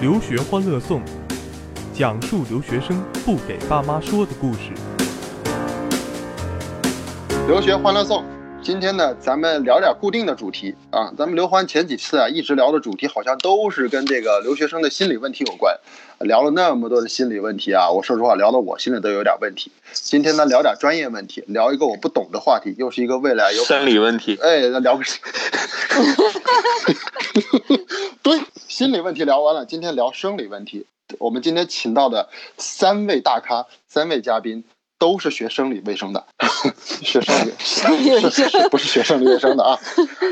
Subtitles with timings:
[0.00, 1.02] 留学欢乐颂，
[1.92, 4.70] 讲述留学生不给爸妈说的故事。
[7.48, 8.24] 留学欢乐颂，
[8.60, 11.12] 今天呢，咱们聊点固定的主题啊。
[11.16, 15.78] 咱们刘欢前几次啊，一直聊的主题好像都是跟这个留学生的心理问题有关，
[16.20, 19.72] 聊了那么多的心理问题啊，我说实话，聊的我心里都有点问题。
[19.92, 24.38] 今天呢，聊点专业问题，聊一个我不懂的话题，又是一个未来有生理问题。
[24.42, 25.04] 哎，那聊个
[28.22, 30.84] 对，心理问题聊完了，今天聊生理问题。
[31.18, 32.28] 我们今天请到的
[32.58, 34.64] 三位大咖，三位嘉宾
[34.98, 36.24] 都是学生理卫生的，
[37.02, 37.52] 学生理
[38.30, 39.78] 是是不是学生理卫生的啊？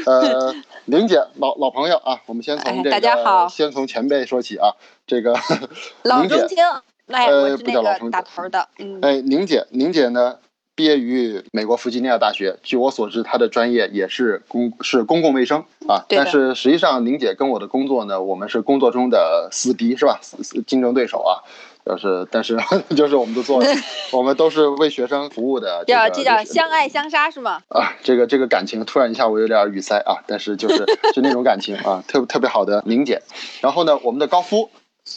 [0.07, 0.55] 呃，
[0.87, 4.71] 玲姐老老朋友啊，我们先从哎这大家好个先从前辈说起啊，
[5.07, 5.35] 这个
[6.03, 6.59] 老玲姐中青，
[7.07, 10.39] 哎，呃我是那不叫老中个打头的，嗯，哎，宁姐，玲姐呢，
[10.75, 12.59] 毕业于美国弗吉尼亚大学。
[12.65, 16.05] 据我所知，她的专业也是公是公共卫生啊。
[16.09, 20.19] 但是实际上，玲姐跟我的工作呢，我们是工作中的死敌，是吧？
[20.21, 21.47] 死死竞争对手啊。
[21.87, 22.59] 就是，但是
[22.97, 23.63] 就是我们都做，
[24.11, 26.11] 我们都是为学生服务的这个。
[26.11, 27.61] 叫这叫相爱相杀是吗？
[27.69, 33.23] 啊，这个这个感情突然一下我有点语塞啊，但是就是就那种感情啊，特特别好的凝结。
[33.61, 34.69] 然后呢，我们的高夫，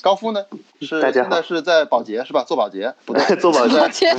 [0.03, 0.45] 高夫呢
[0.81, 2.43] 是大家好现在是在保洁是吧？
[2.47, 4.15] 做保洁不对， 做保洁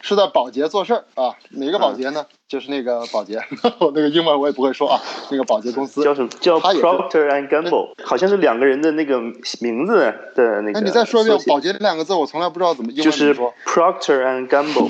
[0.00, 1.34] 是在保洁做事儿啊。
[1.50, 2.26] 哪个保洁呢？
[2.48, 3.38] 就是那个保洁，
[3.78, 5.00] 我那个英文我也不会说啊。
[5.30, 6.28] 那个保洁公司叫什么？
[6.40, 9.20] 叫 Procter and Gamble，好像是两个人的那个
[9.60, 10.78] 名字的那个。
[10.78, 13.34] 哎，你再说一遍“保洁”这两个字，我从来不知道怎么英就是。
[13.66, 14.88] Procter and Gamble，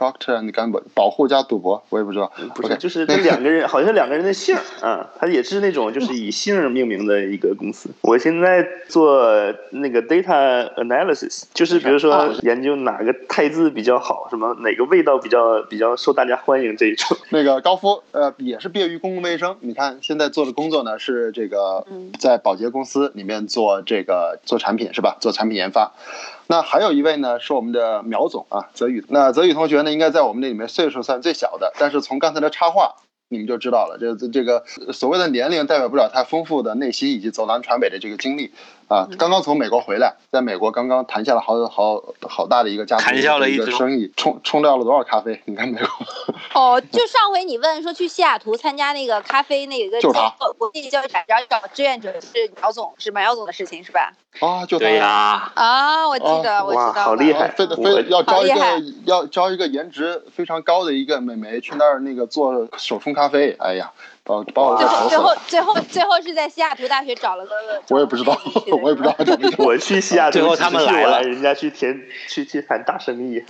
[0.00, 2.32] Procter and Gamble，保护加赌博，我也不知道。
[2.54, 7.90] 不是就是那两个人，好像是两个人的姓儿啊，他也是那种就是以姓儿命名的一个公司。
[8.00, 9.30] 我现在做
[9.72, 17.14] 那个 data analysis，就是比如啊说研究哪个汰字比较好，什么哪个味道比较比较受大家欢迎这一种。
[17.28, 19.54] 那个高夫，呃，也是毕业于公共卫生。
[19.60, 25.18] 你看现在做的工作呢，是这个嗯在保洁公司里面做这个做产品是吧？
[25.20, 25.92] 做产品研发。
[26.50, 29.04] 那还有一位呢，是我们的苗总啊，泽宇。
[29.08, 32.96] 那泽宇同学呢，应该在我们这里面岁数算最小的，但是从刚才的插画。
[33.32, 38.50] 你们就知道了，这这这个所谓的年龄代表不了他丰富的内心以及走南闯北的这个经历
[38.90, 39.08] 啊。
[39.18, 45.40] 刚刚从美国回来，在美国刚刚谈下了好好好大的一个家族谈下了的一个生意，冲冲掉了多少咖啡？
[45.46, 45.88] 你看美国。
[46.54, 53.22] 哦，就上回你问说去西雅图参加那个咖啡那个就是他国际教育展，然后找志愿者是姚总，是吧？
[53.22, 54.12] 姚总的事情是吧？
[54.40, 63.92] 啊，就他对呀，啊，我记得，哦我知道好厉害啊非得非得要招一个要招一个颜值非常高的一个美眉去那儿那个做手冲咖啡，哎呀，
[64.30, 65.20] 把我把我最给愁死了。
[65.22, 68.38] 后最后最后最后是在西雅图大学找了个， 我也不知道
[68.82, 69.64] 我也不知道是吧找没找。
[69.64, 73.42] 我去西雅图，最后他们来了人家去填去去谈大生意，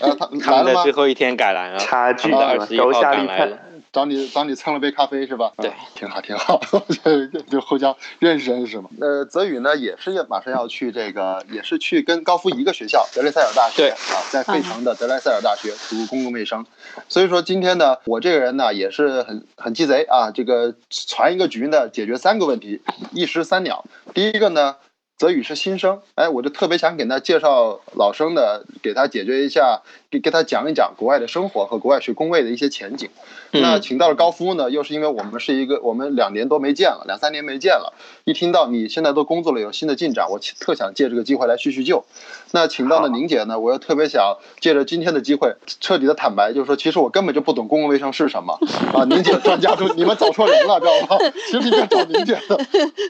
[0.00, 0.74] 呃， 他他们来了吗？
[0.74, 3.58] 在最后一天赶来了，差距他们的啊二来了。。
[3.98, 5.52] 找你找你蹭了杯咖啡是吧？
[5.56, 6.60] 对啊挺好挺好，
[7.04, 8.88] 就就互相认识认识嘛。
[9.00, 16.64] 呃，泽宇呢也是要马上要去这个，也是去跟高夫一个学校德雷塞尔大学对啊，在费城的德莱塞尔大学读公共卫生。
[17.08, 22.80] 所以说今天呢，我这个人呢也是很很鸡贼啊，这个传一个局呢，解决三个问题，
[23.10, 23.84] 一石三鸟。
[24.14, 24.76] 第一个呢。
[25.18, 33.10] 泽宇是新生，哎，我就特别想给他介绍老生的，给他解决一下，给给他讲一讲国外的生活和国外学工位的一些前景。
[33.50, 37.92] 那嗯请到了高夫呢，又是因为我们是一个，我们两年多没见了，两三年没见了。
[38.24, 42.04] 一听到你现在都工作了，有新的进展，我特想借这个机会来叙叙旧。
[42.52, 48.58] 那请到了宁姐呢，我又特别想借着今天的机会，彻底的坦白，就是说，其实我根本就不懂公共卫生是什么
[48.94, 49.04] 啊。
[49.04, 51.18] 宁姐专家都，你们找错人了，知道吗？
[51.50, 52.56] 其实应该找宁姐的。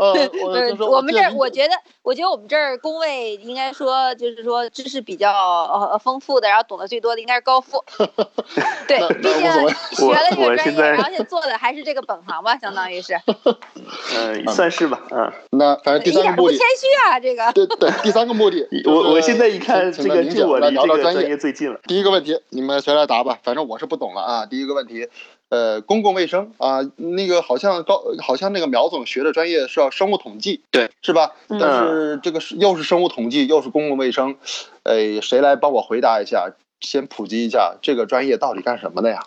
[0.01, 7.84] 呃，我我们这儿，我觉得，我觉得我们这儿工位应该说，就是说知识比较呃丰富的，然后懂得最多的应该是高富。
[8.88, 13.15] 对那，毕竟学了这个专业，我现在然后现在做的还是这个本行吧，相当于是，
[14.16, 15.31] 嗯，算是吧，嗯。
[15.50, 17.53] 那反正第三个目的，谦虚啊，这个。
[17.53, 21.78] 对对，第三个目的， 我我现在一看，请这个就我离这个专聊聊专业业最近了。
[21.84, 23.38] 第一个问题，你们谁来答吧？
[23.43, 24.47] 反正我是不懂了啊。
[24.47, 25.09] 第一个问题，
[25.50, 31.32] 呃，公共卫生啊，那个好像高，好像那个苗总学的专业是要生物统计，对，是吧？
[31.49, 34.37] 嗯但是这个是又是生物统计，又是公共卫生，
[34.84, 36.50] 呃，谁来帮我回答一下？
[36.81, 39.27] 先普及一下这个专业到底干什么的呀？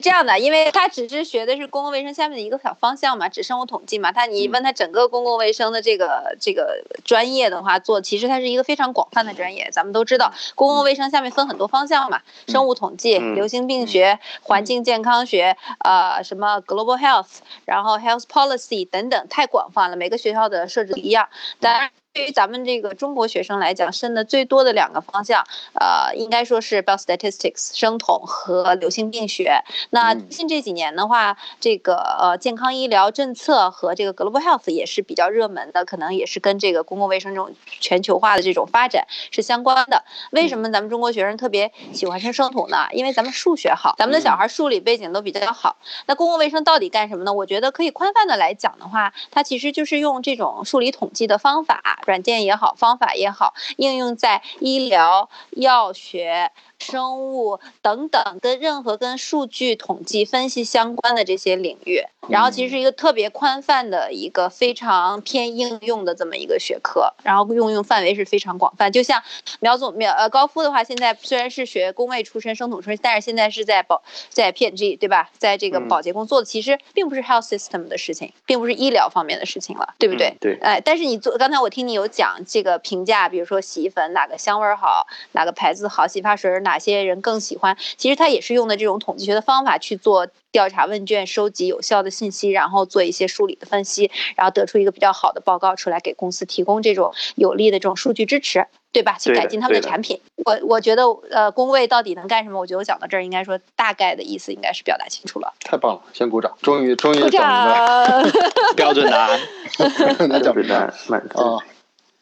[0.00, 4.12] 这样的，因为他只是学的是公共卫生下面的一个小方向嘛，只生物统计嘛。
[4.12, 9.68] 他你问他整个公共卫生的这个这个专业的话，做其实它是一个非常广泛的专业。
[9.72, 21.28] 咱们都知道，公共卫生下面分很多方向嘛，生物统计、嗯流行病学、环境健康学，呃，什么 global health，然后 health policy 等等，太广泛了，每个学校的设置不一样。
[21.60, 21.90] 当然。
[22.14, 25.44] 于咱们这个中国学生来讲，申的最多的两个方向，
[25.74, 29.64] 呃，应该说是 biostatistics 生统和流行病学。
[29.90, 40.04] 那近这几年的话，这个呃健康医疗政策和这个 global health 也是比较热门的，可能也是跟这个公共卫生这种全球化的这种发展是相关的。
[40.30, 42.86] 为什么咱们中国学生特别喜欢申生统呢？
[42.92, 45.76] 因为咱们数学好，咱们的小孩数理背景都比较好。
[46.06, 47.32] 那公共卫生到底干什么呢？
[47.32, 56.52] 我觉得可以宽泛的来讲的话，它其实就是用这种数理统计的方法，软件也好，方法也好，应用在医疗、药学。
[56.78, 68.90] 生物等等，跟任何跟数据统计分析相关的这些领域，然后其实是一个特别宽泛的一个非常偏应用的这么一个学科，然后应用范围是非常广泛。
[68.92, 69.22] 就像
[69.60, 80.36] 苗总苗呃高夫的话，现在虽然是学工位出身、生统出身，但是现在是在保在 P&G 对吧，在这个保洁工作的，其实并不是 health system 的事情，并不是医疗方面的事情了，对不对？
[80.38, 80.58] 对。
[80.60, 86.73] 哎，但是你做刚才我听你有讲这个评价，比如说洗衣粉哪个香味好，哪个牌子好，洗发水哪。
[86.74, 87.76] 哪些人更喜欢？
[87.96, 99.16] 其实他也是用的这种统计学的方法去做调查问卷，收集有效的信息，然后做一些梳理的分析，然后得出一个比较好的报告出来，给公司提供这种有力的这种数据支持，对吧？
[99.20, 100.20] 去改进他们的产品。
[100.44, 102.58] 我我觉得，呃，工位到底能干什么？
[102.58, 105.54] 我觉得我讲到这儿，应该说大概的意思应该是表达清楚了。
[105.60, 106.52] 太棒了，先鼓掌！
[106.60, 108.24] 终于终于鼓掌！
[108.74, 109.40] 标准答案，
[110.28, 110.92] 那标准答案
[111.36, 111.58] 啊，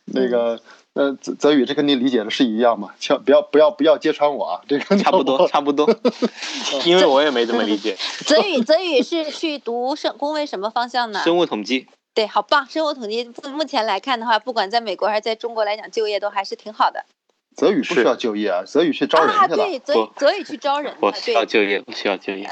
[0.06, 0.60] 那个。
[0.94, 2.90] 呃，泽泽宇，这跟你理解的是一样吗？
[3.00, 4.60] 千不要不要不要揭穿我啊！
[4.68, 5.88] 这个差不多差不多，
[6.84, 7.96] 因为我也没这么理解。
[8.26, 11.22] 泽宇，泽宇是去读生工位什么方向呢？
[11.24, 11.86] 生物统计。
[12.12, 12.66] 对，好棒！
[12.68, 17.06] 生物统计目前来看的话，不管在美国还是在中国来讲，就业都还是挺好的。
[17.54, 19.64] 泽宇不需要就业啊，泽宇去招人去了。
[19.64, 20.92] 啊，对，泽泽宇去招人。
[21.00, 22.44] 不需要就业，不需要就业。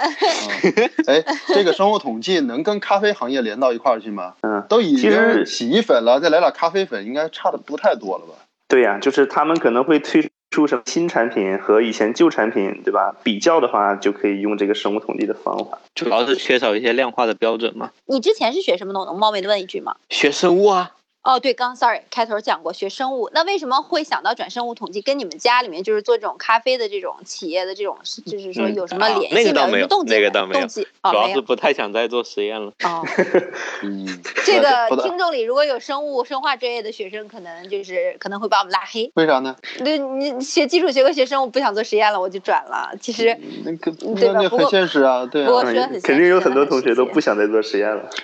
[1.07, 4.35] 哎，这个生物统计能跟咖啡行业连到一块儿去吗？
[4.43, 8.35] 嗯，都已经洗衣粉了，再来点咖啡粉，应该差的不太多了吧？
[8.69, 13.17] 对呀，就是他们可能会推出什么新产品和以前旧产品，对吧？
[13.25, 15.79] 比较的话，就可以用这个生物统计的方法。
[15.95, 17.91] 主要是缺少一些量化的标准嘛。
[18.07, 19.01] 你之前是学什么的？
[19.01, 19.97] 我能冒昧的问一句吗？
[20.09, 20.93] 学生物啊。
[21.23, 25.03] 哦，对，刚 sorry 开头讲过学生物，那为什么会想到转生物统计？
[25.03, 29.35] 跟你们家里面就是做这种咖啡的这种企业的这种，就是说有什么联系？
[29.35, 32.73] 那个倒没有，那个倒没有，主要是不太想再做实验了。
[32.85, 33.05] 哦，
[33.85, 34.07] 嗯，
[34.47, 39.13] 这个听众里如果有生物生化专业的学生，可能就是可能会把我们拉黑。
[39.15, 39.55] 为啥呢？
[39.85, 42.97] 对，你学基础学科学生物不想做实验了，我就转了。
[42.99, 44.41] 其实，那个对吧？
[44.49, 45.63] 很现实啊，对啊，
[46.03, 48.09] 肯定有很多同学都不想再做实验了。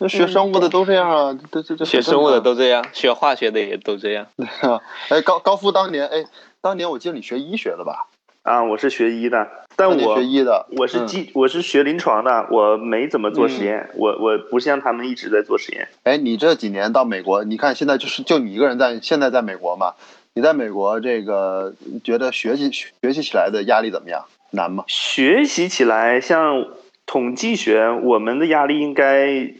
[0.00, 4.26] 那学生物的都这样啊，这这这学生物的都这样，学化学的也都这样。
[5.10, 6.24] 哎，高高夫当年，哎，
[6.62, 8.08] 当年我记得你学医学的吧？
[8.42, 15.88] 啊，我是学医的，但我学医的，我是基，我是学临床的，我没怎么做实验，我我不像他们一直在做实验。
[16.04, 19.92] 哎，你这几年到美国，你看现在就是就你一个人在，现在在美国嘛？
[20.32, 24.24] 你在美国这个觉得学习学习起来的压力怎么样？
[24.52, 24.84] 难吗？
[24.86, 26.66] 学习起来，像
[27.04, 29.52] 统计学，我们的压力应该。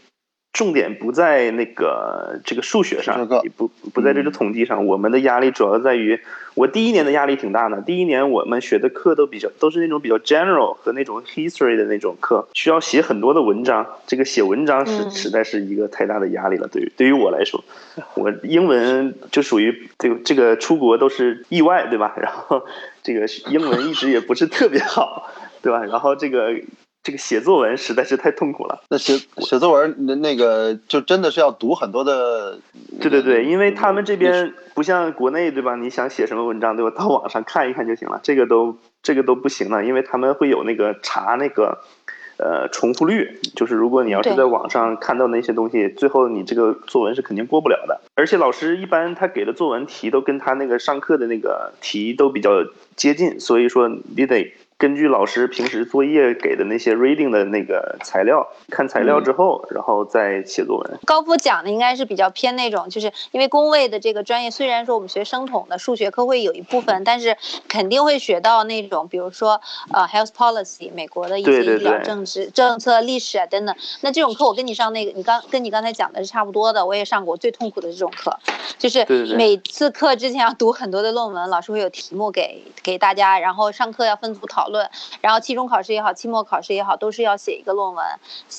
[0.53, 3.25] 重点不在那个这个数学上，
[3.55, 4.85] 不不在这个统计上。
[4.85, 6.19] 我们的压力主要在于，
[6.55, 7.81] 我第一年的压力挺大的。
[7.81, 13.87] 第一年我们学的课都比较都是那种比较 general 和那种 history 的那种课，需要写很多的文章。
[14.05, 16.67] 这个写文章是实在是一个太大的压力了。
[16.67, 17.63] 对于对于我来说，
[18.15, 22.13] 我英文就属于这个这个出国都是意外，对吧？
[22.21, 22.61] 然后
[23.01, 25.31] 这个英文一直也不是特别好，
[25.61, 25.85] 对吧？
[25.85, 26.53] 然后这个。
[27.03, 28.83] 这个写作文实在是太痛苦了。
[28.89, 32.59] 那写写作文，那那个就真的是要读很多的。
[32.99, 35.75] 对对对，因为他们这边不像国内，对吧？
[35.75, 36.95] 你想写什么文章，对吧？
[36.95, 38.19] 到网上看一看就行了。
[38.21, 41.79] 这个都这个都不行了，因为他们会有那个查那个
[42.37, 47.99] 呃重复率，就是如果你要是在网上看到那些东西，最后你这个作文是肯定过不了的。
[48.13, 52.63] 而且老师一般他给的作文题都跟他那个上课的那个题都比较
[52.95, 54.53] 接近，所以说你得。
[54.81, 60.99] 根据老师平时作业给的那些 reading 的那个材料，看材料之后，然后再写作文。
[61.05, 69.61] 高夫讲的应该是比较偏那种，就是因为工位的这个专业，虽然说我们学生统的数学科会有一部分，但是肯定会学到那种，比如说
[69.93, 73.75] 呃 health policy 美国的一些医疗政治政策历史啊等等。
[74.01, 77.37] 那这种课我跟你上那个，你刚跟你刚才讲的是差不多的，我也上过。
[77.37, 78.35] 最痛苦的这种课，
[78.79, 84.70] 就是每次课之前要读很多的论文，老师会有题目给给大家，然后上课要分组讨论。
[84.71, 84.89] 论，
[85.21, 88.05] 然后期中考试也好，期末考试也好，都是要写一个论文。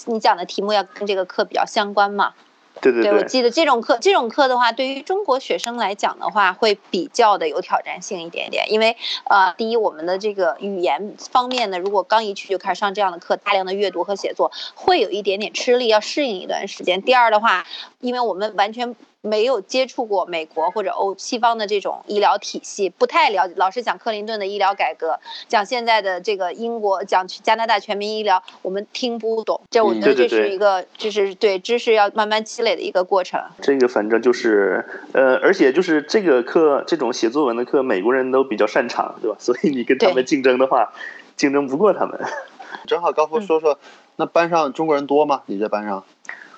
[0.07, 2.35] 你讲的题目要跟这个课比较相关嘛？
[2.81, 8.73] 对对对，我记得这种课，这种课的话，对于中国学生来讲的话，会比较的有挑战性一点点。
[8.73, 17.03] 因为呃，第一，我们的这个语言方面呢，如果刚一去就开始上这样的课，大量的阅读和写作，会有一点点吃力，要适应一段时间。
[17.03, 17.67] 第二的话，
[18.01, 18.97] 因为我们完全。
[19.23, 23.55] 没有接触过美国或者欧西方的这种医疗体系，不太了解。
[23.57, 29.61] 老师讲克林顿的医疗改革，讲现在的这个英国，讲加拿大全民医疗，我们听不懂。
[29.71, 33.41] 这我觉得这是一个，就是对知识要慢慢积累的一个过程。
[33.61, 39.37] 这个反正就是，呃，而且就是这个课，这种写作文的课，美国人都比较擅长，对吧？
[39.39, 40.93] 所以你跟他们竞争的话，
[41.37, 42.21] 竞争不过他们。
[42.89, 43.79] 正好高夫说说，
[44.17, 45.43] 那班上中国人多吗？
[45.47, 46.05] 你这班上？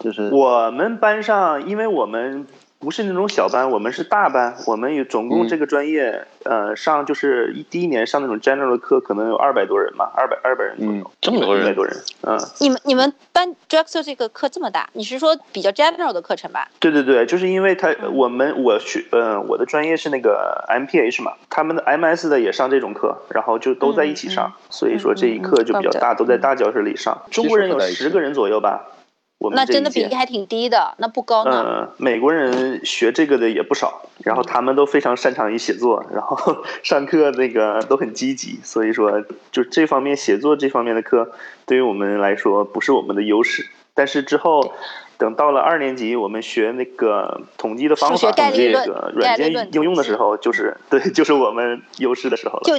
[0.04, 2.46] 就是我们班上，因为我们
[2.78, 4.54] 不是那种小班，我们是大班。
[4.66, 11.96] 我们有总共这个专业，呃，上就是一第一年上那种 general 的课，可能有二百多人吧，二百二百人左右，这么多人，二百多人。
[12.20, 16.68] 嗯，你们你们班 Drexel 这个课这么大，你是说比较 general 的课程吧？
[16.78, 27.22] 对对对，就是因为他我们我学，呃，我的专业是那个 MPH 嘛，他们的 MS 的也上这种课，然后就都在一起上，所以说这一课就比较大，都在大教室里上。
[27.30, 28.90] 中国人有十个人左右吧。
[29.52, 31.64] 那真的比例还挺低的，那不高呢。
[31.66, 39.22] 嗯，美国人学这个的也不少，然后他们都非常擅长于写作，然后 上课那个都很积极，所以说
[39.52, 41.30] 就这方面写作这方面的课，
[41.66, 43.66] 对于我们来说不是我们的优势。
[43.96, 44.72] 但是之后
[45.18, 52.62] 等到了二年级，我们学那个统计的方法，这个软件应用的时候，就是对，就是我们优势的时候了。
[52.64, 52.76] 就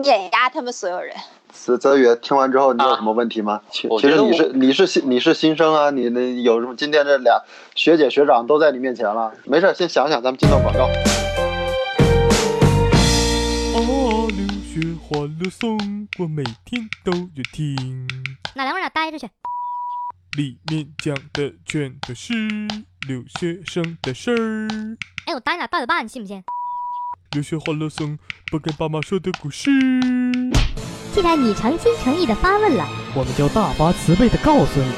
[0.00, 1.16] 碾压他们所有人。
[1.52, 3.60] 泽泽宇听完之后，你有什么问题吗？
[3.70, 6.74] 其实你是你是新你是新生啊，你那有什么？
[6.74, 7.40] 今天这俩
[7.74, 10.88] 学姐学长都在你面前了，没事，先想想，咱们进段广告。
[13.74, 17.76] 哦，留学欢乐颂，我每天都有听。
[18.56, 19.28] 哪两位俩待着去？
[20.36, 22.32] 里面讲的全都是
[23.06, 24.68] 留学生的事儿。
[25.26, 26.42] 哎，我带你俩带着办，信不信？
[27.32, 28.18] 留学欢乐颂，
[28.50, 29.70] 不跟爸妈说的故事。
[31.14, 34.90] 既然你诚心诚意的发问了，我们就大发慈悲的告诉你：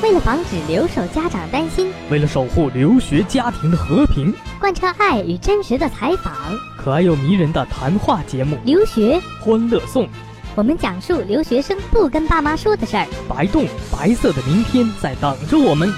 [0.00, 6.32] 为了防止留守家长担心，为了守护留学家庭的和平，贯彻爱与真实的采访，
[6.78, 10.04] 可爱又迷人的谈话节目《留学欢乐颂》，
[10.54, 13.06] 我们讲述留学生不跟爸妈说的事儿。
[13.28, 15.92] 白洞白色的明天在等着我们。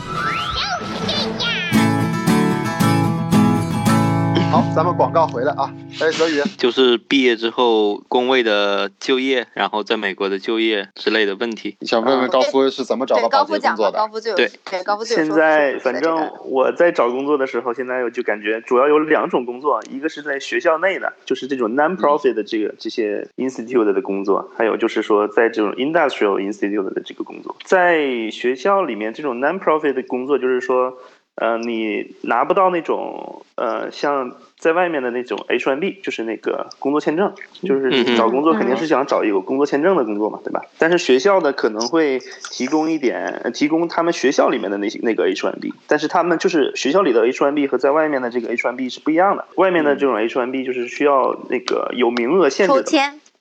[4.59, 5.73] 好，咱们广告回来啊！
[6.01, 11.77] 哎，泽宇，就是毕业之后工位的就业，然后在美国的就业之类的问题。
[11.83, 13.99] 想问问高夫是怎么找到保洁工作的？
[13.99, 27.55] 高夫就对对高夫就现在反正我在找工作的时候，现在我就感觉主要有两种工作，一个是在学校内的，就是这种 non-profit 的这个这些 institute 的工作，还有就是说在这种 industrial institute 的这个工作。
[27.63, 30.99] 在学校里面，这种 non-profit 的工作就是说。
[31.41, 40.63] 呃，你拿不到那种呃，像在外面的那种 H1B，就是那个工作签证，就是找工作肯定是想找有工作签证的工作嘛，对吧？
[40.79, 49.45] 但是学校的可能会提供一点，提供他们学校里面的那些那个 H1B，但是他们就是学校里的 H1B 和在外面的这个 H1B 是不一样的。
[49.55, 52.83] 外面的这种 H1B 就是需要那个有名额限制的。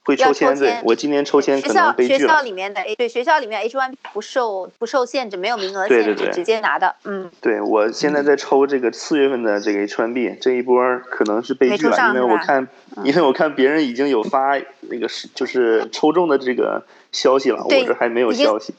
[0.08, 1.94] 会抽签，对我今年抽签可能。
[1.98, 6.96] 学校学校里面的对学校里面 H one 不受不受限制，没有名额限制，直接拿的。
[7.04, 12.66] 嗯，对我现在在抽这个四月份的这个 H one B，这一波可能是悲剧了，因为我看，
[13.04, 18.74] 因为我看别人已经有发那个是就是抽中的这个消息了，我这还没有消息。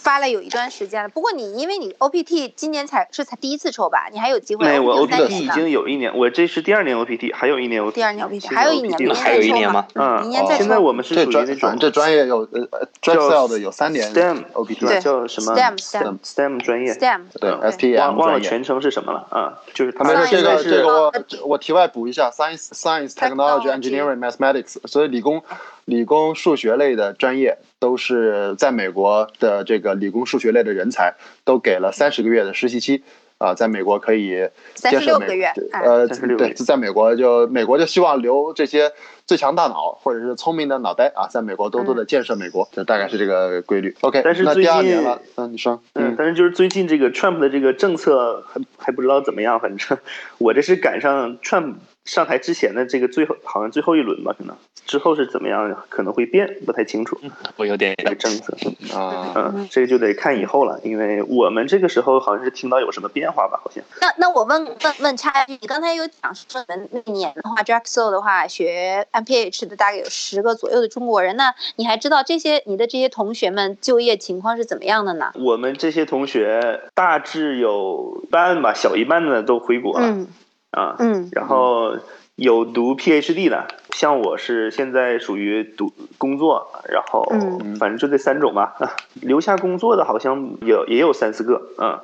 [0.00, 4.66] 发了有一段时间了，不过你因为你 OPT 今年才是才第一次抽吧，你还有机会。
[4.66, 7.92] 没，我 OPT 已经有一年，我这是第二年 OPT，还有一年 OPT。
[7.92, 9.86] 第二年 OPT 还有一年，还有一年吗？
[9.94, 10.64] 嗯，明年再抽。
[10.64, 16.94] 现在我们是属于那种这专业有呃，Drexel 的有三年 STEM OPT，叫什么 STEM STEM STEM 专业。
[16.94, 19.58] STEM 对 STEM 忘忘了全称是什么了啊？
[19.74, 21.12] 就是他们这个这个我
[21.44, 25.42] 我题外补一下，Science Science Technology Engineering Mathematics，所以理工。
[25.90, 33.02] 理工数学类的专业都是在美国的这个理工数学类的人才都给了三十个月的实习期
[33.38, 38.92] 啊，在美国可以三十六个月，呃，对，在美国就美国就希望留这些
[39.30, 43.96] 最强大脑或者是聪明的脑袋啊，在美国多多的建设美国，这大概是这个规律。
[44.00, 49.96] OK，但是那第二年了，嗯，你说，嗯，但是就是最近这个 Trump 的这个政策还还不知道怎么样，反正
[50.38, 51.74] 我这是赶上 Trump。
[52.06, 54.56] 上台之前的这个最后好像最后一轮吧，可能
[54.86, 57.20] 之后是怎么样，可能会变，不太清楚。
[57.56, 58.56] 我有点这个政策
[58.96, 63.84] 啊，嗯，这个就得看以后了，因为我们这个时候好像是听到有什么变化吧，好像。
[64.00, 75.32] 那那我问问问插一句，你刚才有讲说你们那年的话，Drexel 的话学 MPH 的大概有十个左右的中国人，那你还知道这些你的这些同学们就业情况是怎么样的呢？
[75.34, 80.26] 我们这些同学大致有半吧，小一半的都回国了。
[80.70, 81.96] 啊，嗯，然后
[82.36, 87.26] 有读 PhD 的，像我是现在属于读工作，然后
[87.80, 88.76] 反正就这三种吧。
[89.20, 91.98] 留下工作的好像有也有三四个，嗯，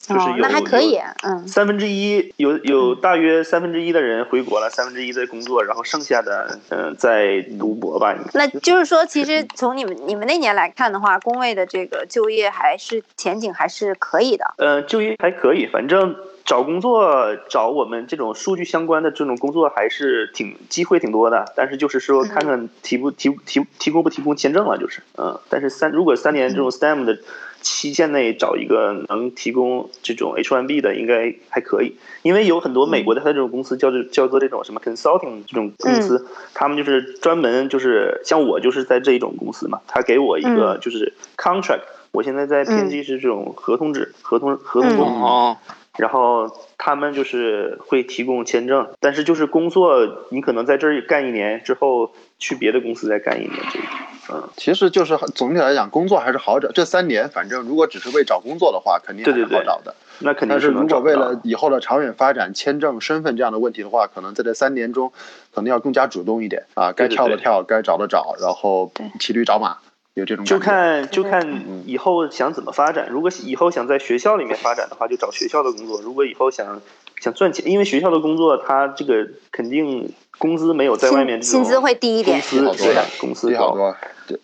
[0.00, 8.16] 就是有那还可以，嗯，三分之一有有大约三分之一的人回国了，三分之一在工作，然后剩下的嗯在读博吧。
[8.32, 14.54] 那就是说，其实从你们你们那年来看的话，工位的这个就业还是前景还是可以的。
[14.56, 16.16] 呃，就业还可以，反正。
[16.42, 27.16] 找工作找我们这种数据相关的这种工作还是挺机会挺多的，但是就是说看看提不提提提供不提供签证了，就是嗯，但是三如果三年这种 STEM 的
[27.60, 45.56] 期限内找一个能提供这种 H1B 的，应该还可以，因为有很多美国的他这种公司叫做叫做这种什么 consulting 这种公司，他们就是专门就是像我就是在这一种公司嘛，他给我一个就是 contract，我现在在编辑是这种合同制合同合同工。
[45.98, 46.48] 然后
[46.78, 53.84] 他们就是会提供签证，但是就是工作，你可能在这儿干一年之后，去别的公司再干一年，这个，
[54.32, 56.70] 嗯，其实就是总体来讲，工作还是好找。
[56.72, 59.94] 这三年，反正如果只是为找工作的话，肯定还是好找的。
[60.20, 60.50] 那肯定。
[60.50, 65.12] 但是如果为了以后的长远发展、签证、身份这样的问题的话，可能在这三年中，
[65.52, 69.78] 可能要更加主动一点啊，该跳的跳，该找的找，然后骑驴找马。
[70.14, 73.08] 有这种就看就看以后想怎么发展。
[73.08, 76.00] 如果以后想在学校里面发展的话，就找学校的工作。
[76.02, 76.82] 如果以后想
[77.20, 83.94] 想赚钱，因为学校的工作，他这个肯定工资没有在外面薪资会低一点，好多的，工资好多。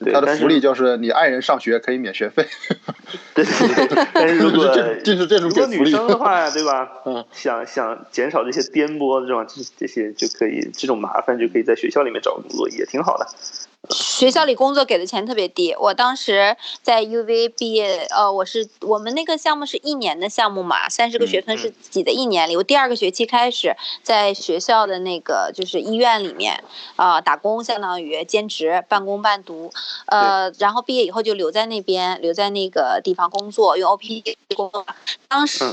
[0.01, 2.45] 对，他的福利就是你爱人上学可以免学费。
[3.35, 4.07] 对对对。
[4.13, 4.67] 但是如果
[5.05, 6.89] 就是这种如果女生的话，对吧？
[7.07, 7.25] 嗯。
[7.31, 13.27] 想想减少这些颠簸这种这这些就可以，这种麻烦就可以在学校里面找工作，也挺好的。
[13.91, 22.57] 学校里工作给的钱特别低，我当时在 UVA 毕业，呃，我是我们那个项目是一年的项目嘛，三十个学分是挤的一年里。
[22.57, 26.63] 我第二个学期开始在学校的那个就是医院里面
[26.97, 29.71] 啊打工，相当于兼职，半工半读。
[30.07, 34.87] 呃，然后毕业以后就留在那边，留在那个地方工作，用 OPT 工作。
[35.29, 35.65] 当时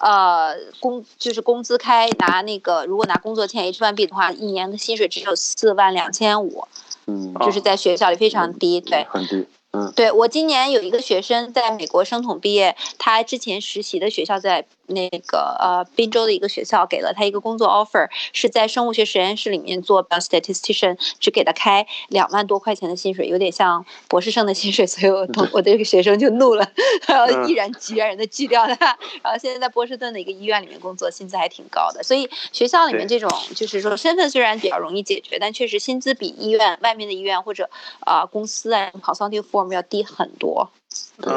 [0.00, 6.66] 呃工就是工资开拿那个，如果拿工作签 H1B 的话，一年的薪水只有四万两千五。
[7.06, 9.46] 嗯，就是在学校里非常低，对，很低。
[9.72, 14.66] 嗯，对我今年有一个学生在美国生统毕业，他之前实习的学校在。
[14.86, 26.66] 那个呃，滨州的一个学校给了他一个工作 offer，是在生物学实验室里面做 statistician，只给他开两万多块钱的薪水，有点像博士生的薪水，所以我 同我的这个学生就怒了，
[27.06, 28.98] 然后毅然决然的拒掉他。
[29.22, 32.02] 然后现在在波士顿的一个医院里面工作，薪资还挺高的。
[32.02, 37.68] 所以学校里面这种就是说身份虽然比较容易解决，但确实薪资比医院外面的医院或者
[38.00, 40.70] 啊公司啊跑 i v form 要低很多。
[41.20, 41.32] 对，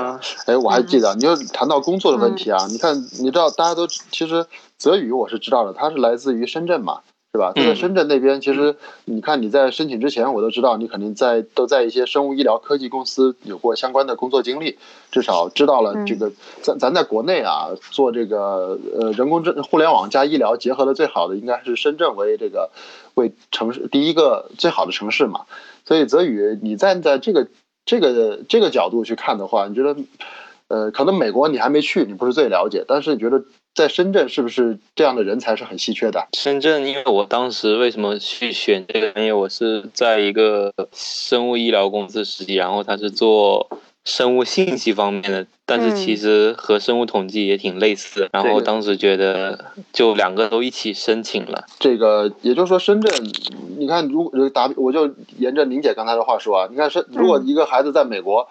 [0.48, 4.46] 哎，我还记得，你就谈到工作的问题啊，你看，你知道，大家都其实
[4.78, 7.52] 泽宇我是知道的，他是来自于深圳嘛，是吧？
[7.54, 14.80] 他在深圳那边，其实你看你在申请之前，我都知道你肯定在都在一些生物医疗科技公司有过相关的工作经历，
[15.12, 16.32] 至少知道了这个
[16.64, 22.72] 咱咱在国内啊做这个呃人工智互联网加医疗结合的最好的，应该是深圳为这个
[23.14, 25.42] 为城市第一个最好的城市嘛，
[25.86, 27.48] 所以泽宇你站在这个。
[27.88, 29.96] 这个这个角度去看的话，你觉得，
[30.68, 36.28] 呃，可能美国你还没去，你不是最了解，但是你觉得在深圳是不是这样的人才是很稀缺的？
[36.38, 43.68] 深圳，因为我当时为什么去选这个专业，我是在一个生物医疗公司实习，然后他是做。
[44.08, 48.30] 生物信息方面的，但是其实和生物统计也挺类似。
[48.32, 51.66] 然后当时觉得就两个都一起申请了。
[51.78, 53.14] 这个也就是说，深圳，
[53.78, 58.48] 你看，如果打，我就沿着宁姐刚才的话说啊，你看深，如果一个孩子在美国。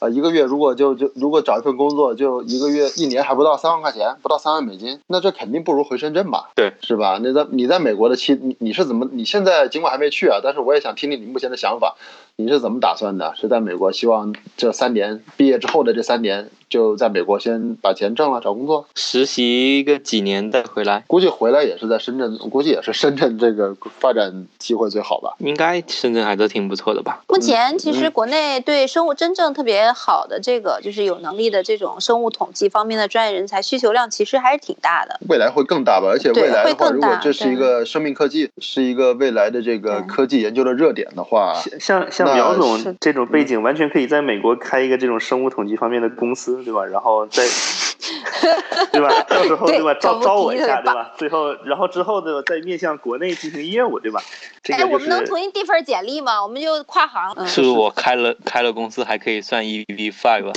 [0.00, 6.50] 啊，一个月如果就就如果找一份工作，就一个月一年还不到三万块钱，不到三万美金，那这肯定不如回深圳吧？
[6.54, 7.18] 对，是吧？
[7.20, 9.08] 你在你在美国的期，你你是怎么？
[9.10, 11.96] 你现在尽管还没去啊，但是我也想听听你目前的想法，
[12.40, 13.34] 你是怎么打算的？
[13.34, 16.48] 是在美国希望这三年毕业之后的这三年？
[16.68, 21.02] 就在美国先把钱挣了，找工作，实习个几年再回来。
[21.06, 25.34] 估计回来也是在深圳，估计也是深圳这个发展机会最好吧。
[25.38, 27.24] 应该深圳还都挺不错的吧。
[27.26, 35.18] 目前其实国内对生物真正特别好的这个，就是有能力的这种生物统计方面的专业人才需求量其实还是挺大的。
[35.26, 36.08] 未来会更大吧？
[36.10, 46.58] 而且未来的话，如果这是一个生命科技，是一个未来的这个科技研究的热点的话，像像苗总这种背景，完全可以在美国开一个这种生物统计方面的公司。
[46.68, 46.84] 对吧？
[46.84, 47.42] 然后再，
[48.92, 49.22] 对吧？
[49.28, 49.94] 到时候对吧？
[49.94, 51.12] 招招我一下，对吧？
[51.16, 54.20] 最后，然后之后的再面向国内进行业务，对吧？
[54.70, 56.42] 哎，我们能重新递份简历吗？
[56.42, 57.46] 我们就跨行。
[57.46, 60.52] 是不是我开了开了公司还可以算 E V five？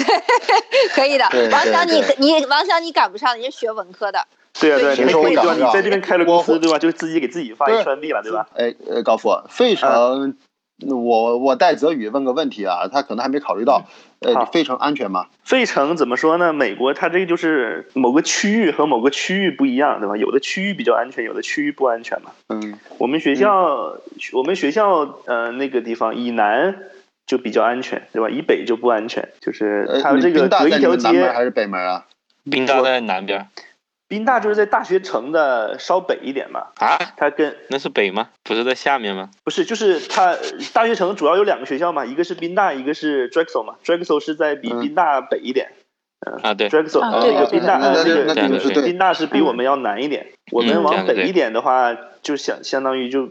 [0.93, 1.25] 可以的。
[1.51, 4.25] 王翔，你你王翔，你赶不上，你是学文科的。
[4.59, 5.53] 对啊，对，你可以对吧？
[5.53, 6.77] 你在这边开了公司，对吧？
[6.77, 8.47] 就自己给自己发一圈地了，对吧？
[8.55, 10.35] 哎，呃，高富，费城，
[10.87, 13.85] 我我带泽宇问个问题啊，他可能还没考虑到。
[14.19, 15.25] 呃，费城安全吗？
[15.43, 16.53] 费城怎么说呢？
[16.53, 20.15] 美国它这个就是某个区域和某个区域不一样，对吧？
[20.15, 22.29] 有的区域比较安全，有的区域不安全嘛。
[22.49, 23.97] 嗯，我们学校，
[24.33, 26.75] 我们学校呃那个地方以南
[27.25, 28.29] 就比较安全，对吧？
[28.29, 32.05] 以北就不安全，就是它这个隔一条街还是北门啊？
[32.47, 33.47] 宾大在南边。
[34.11, 36.67] 宾大就是在大学城的稍北一点嘛。
[36.75, 38.27] 啊，它跟那是北吗？
[38.43, 39.29] 不是在下面吗？
[39.45, 40.35] 不是，就是它
[40.73, 43.75] 大学城主要有两个学校嘛，一个是宾大，一个是 Drexel 嘛。
[43.85, 45.67] Drexel 是在比宾大北一点。
[45.71, 45.80] 嗯
[46.43, 50.27] 啊，对，Drexel 那个宾大，那个那个宾大是比我们要难一点。
[50.51, 53.29] 我们往北一点的话，就相相当于就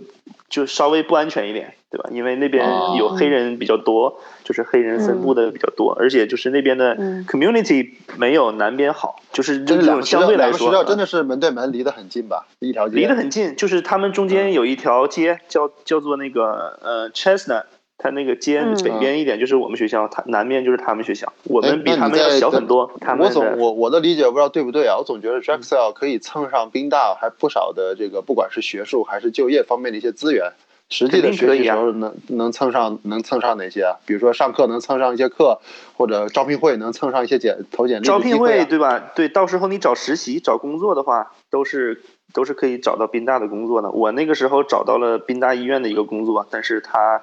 [0.48, 1.74] 就稍微不安全一点。
[1.92, 2.09] 对吧？
[2.12, 2.64] 因为那边
[2.96, 6.94] 有黑人比较多，就是黑人分布的比较多，而且就是那边的
[7.26, 12.46] community 没有南边好，就是这种相对来说，学校真的是门对门离得很近吧？
[12.61, 17.64] 一条街离得很近，就是他们中间有一条街叫叫做那个呃 Chestnut，
[18.02, 22.90] 它那个尖北边一点就是我们学校，它南面就是他们学校，我们比他们要小很多。
[23.18, 24.96] 我总我我的理解不知道对不对啊？
[24.96, 30.52] 我总觉得 Drexel 可以蹭上宾大还不少的这个，不管是学术还是就业方面的一些资源。
[30.92, 33.94] 实际的学习时候能能蹭上能蹭上哪些啊？
[34.06, 35.60] 比如说上课能蹭上一些课，
[35.96, 38.04] 或者招聘会能蹭上一些简投简历。
[38.04, 38.98] 招聘会对吧？
[39.14, 43.92] 对，到时候你找实习找工作的话，都是都是可以找到宾大的工作的。
[43.92, 47.22] 我那个时候找到了宾大医院的一个工作，但是他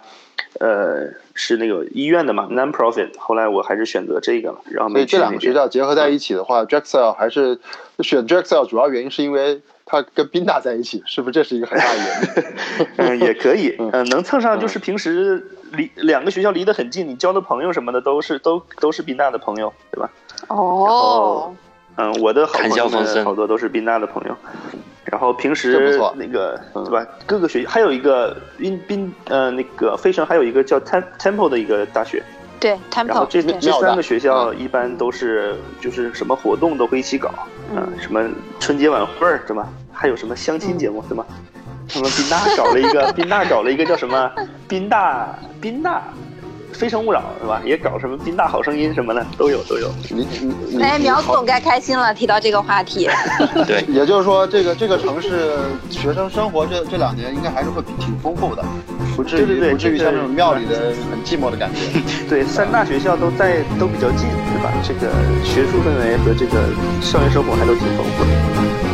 [0.59, 3.17] 呃是那个医院的嘛，non-profit。
[3.17, 4.61] 后来我还是选择这个了。
[4.65, 7.59] 然后所以这两个学校结合在一起的话，Drexel 还是
[7.99, 9.61] 选 Drexel 主要原因是因为。
[9.89, 12.87] 它跟宾大在一起，是不是这是一个很大的原因？
[12.97, 20.09] 嗯，也可以，嗯，能蹭上就是平时离两个学校离得很近，你交的朋友什么的都是都都是宾大的朋友，对吧？
[20.49, 21.55] 哦，
[21.95, 22.89] 嗯，我的好朋友
[23.23, 24.35] 好多都是宾大的朋友，
[25.11, 27.05] 然后平时那个对吧？
[27.25, 32.21] 各个学校还有一个宾宾呃那个费城还有一个叫 Tem Temple 的一个大学。
[32.59, 37.29] 对，然后这这三个学校一般都是就是什么活动都会一起搞，
[37.75, 38.27] 嗯，什么
[38.59, 39.67] 春节晚会儿对吧？
[39.93, 41.23] 还有什么相亲节目对吗？
[41.87, 44.31] 他们宾大搞了一个，宾大搞了一个叫什么？
[44.67, 46.03] 宾大宾大。
[46.77, 47.59] 非诚勿扰是吧？
[47.65, 49.91] 也搞什么宾大好声音什么的都有都有。
[50.09, 50.27] 你
[50.69, 53.09] 你哎，苗总该开心了，提到这个话题。
[53.65, 55.57] 对，也就是说，这个这个城市
[55.89, 58.63] 学生生活这这两年应该还是会挺丰富的，
[59.15, 61.99] 不至于不至于像这种庙里的很寂寞的感觉。
[62.29, 64.71] 对，三大学校都在都比较近，对吧？
[64.83, 65.11] 这个
[65.43, 66.61] 学术氛围和这个
[67.01, 68.86] 校园生活还都挺丰富的。